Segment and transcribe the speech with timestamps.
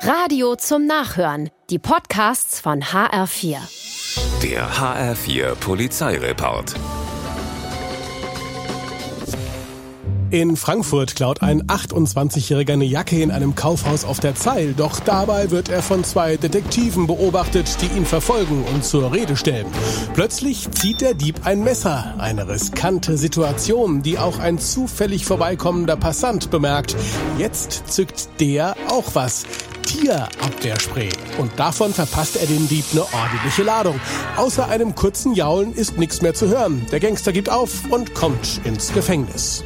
[0.00, 1.50] Radio zum Nachhören.
[1.70, 3.56] Die Podcasts von HR4.
[4.42, 6.74] Der HR4 Polizeireport.
[10.30, 15.50] In Frankfurt klaut ein 28-Jähriger eine Jacke in einem Kaufhaus auf der Zeil, doch dabei
[15.50, 19.66] wird er von zwei Detektiven beobachtet, die ihn verfolgen und zur Rede stellen.
[20.14, 26.50] Plötzlich zieht der Dieb ein Messer, eine riskante Situation, die auch ein zufällig vorbeikommender Passant
[26.50, 26.96] bemerkt.
[27.38, 29.46] Jetzt zückt der auch was.
[30.00, 31.08] Tierabwehrspray.
[31.38, 33.98] Und davon verpasst er dem Dieb eine ordentliche Ladung.
[34.36, 36.86] Außer einem kurzen Jaulen ist nichts mehr zu hören.
[36.92, 39.64] Der Gangster gibt auf und kommt ins Gefängnis.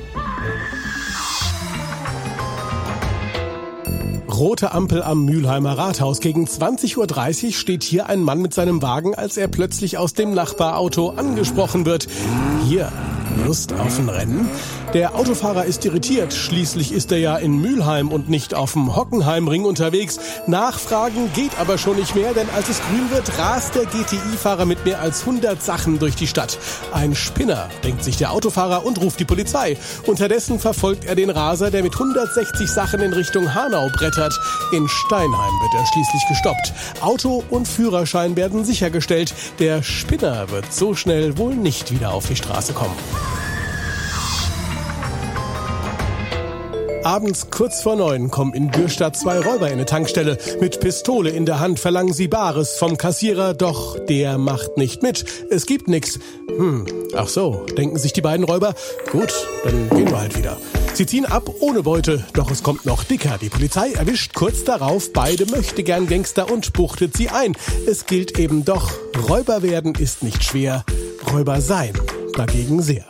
[4.32, 6.20] Rote Ampel am Mülheimer Rathaus.
[6.20, 10.32] Gegen 20.30 Uhr steht hier ein Mann mit seinem Wagen, als er plötzlich aus dem
[10.32, 12.08] Nachbarauto angesprochen wird.
[12.66, 12.90] Hier,
[13.44, 14.48] Lust auf ein Rennen?
[14.92, 16.32] Der Autofahrer ist irritiert.
[16.32, 20.18] Schließlich ist er ja in Mülheim und nicht auf dem Hockenheimring unterwegs.
[20.48, 24.84] Nachfragen geht aber schon nicht mehr, denn als es grün wird, rast der GTI-Fahrer mit
[24.84, 26.58] mehr als 100 Sachen durch die Stadt.
[26.92, 29.76] Ein Spinner, denkt sich der Autofahrer und ruft die Polizei.
[30.06, 34.38] Unterdessen verfolgt er den Raser, der mit 160 Sachen in Richtung Hanau brettert.
[34.72, 36.72] In Steinheim wird er schließlich gestoppt.
[37.00, 39.34] Auto und Führerschein werden sichergestellt.
[39.60, 42.96] Der Spinner wird so schnell wohl nicht wieder auf die Straße kommen.
[47.04, 50.36] Abends kurz vor neun kommen in Dürstadt zwei Räuber in eine Tankstelle.
[50.60, 55.24] Mit Pistole in der Hand verlangen sie Bares vom Kassierer, doch der macht nicht mit.
[55.50, 56.18] Es gibt nix.
[56.48, 58.74] Hm, ach so, denken sich die beiden Räuber.
[59.10, 59.32] Gut,
[59.64, 60.58] dann gehen wir halt wieder.
[60.92, 63.38] Sie ziehen ab ohne Beute, doch es kommt noch dicker.
[63.40, 67.56] Die Polizei erwischt kurz darauf beide möchtegern Gangster und buchtet sie ein.
[67.86, 68.90] Es gilt eben doch,
[69.28, 70.84] Räuber werden ist nicht schwer,
[71.32, 71.94] Räuber sein
[72.40, 73.09] dagegen sehr.